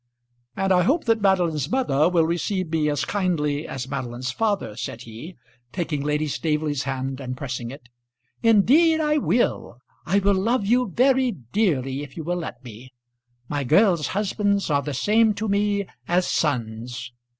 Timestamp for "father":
4.31-4.75